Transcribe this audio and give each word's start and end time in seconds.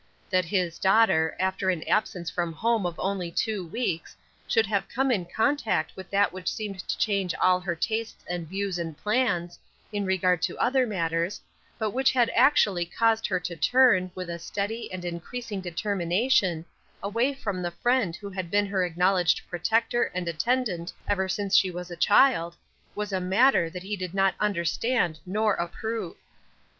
That 0.31 0.45
his 0.45 0.79
daughter, 0.79 1.35
after 1.39 1.69
an 1.69 1.83
absence 1.83 2.27
from 2.31 2.53
home 2.53 2.87
of 2.87 2.95
only 2.97 3.29
two 3.29 3.63
weeks, 3.67 4.15
should 4.47 4.65
have 4.65 4.89
come 4.89 5.11
in 5.11 5.25
contact 5.25 5.95
with 5.95 6.09
that 6.09 6.33
which 6.33 6.51
seemed 6.51 6.79
to 6.87 6.97
change 6.97 7.35
all 7.35 7.59
her 7.59 7.75
tastes 7.75 8.25
and 8.27 8.49
views 8.49 8.79
and 8.79 8.97
plans, 8.97 9.59
in 9.93 10.03
regard 10.03 10.41
to 10.41 10.57
other 10.57 10.87
matters, 10.87 11.39
but 11.77 11.91
which 11.91 12.13
had 12.13 12.31
actually 12.31 12.83
caused 12.87 13.27
her 13.27 13.39
to 13.41 13.55
turn, 13.55 14.09
with 14.15 14.27
a 14.27 14.39
steady 14.39 14.91
and 14.91 15.05
increasing 15.05 15.61
determination, 15.61 16.65
away 17.03 17.31
from 17.31 17.61
the 17.61 17.69
friend 17.69 18.15
who 18.15 18.31
had 18.31 18.49
been 18.49 18.65
her 18.65 18.83
acknowledged 18.83 19.41
protector 19.51 20.05
and 20.15 20.27
attendant 20.27 20.91
ever 21.07 21.29
since 21.29 21.55
she 21.55 21.69
was 21.69 21.91
a 21.91 21.95
child, 21.95 22.55
was 22.95 23.13
a 23.13 23.21
matter 23.21 23.69
that 23.69 23.83
he 23.83 23.95
did 23.95 24.15
not 24.15 24.33
understand 24.39 25.19
nor 25.27 25.53
approve. 25.53 26.15